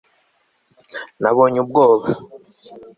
[1.21, 2.07] Nabonye ubwoba